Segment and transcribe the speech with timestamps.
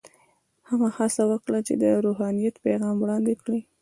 [0.69, 3.59] هغه هڅه وکړه چې د روحانیت پیغام وړاندې کړي.